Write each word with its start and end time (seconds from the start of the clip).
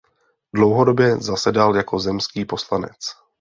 Dlouhodobě 0.55 1.17
zasedal 1.21 1.75
jako 1.75 1.99
zemský 1.99 2.45
poslanec. 2.45 2.97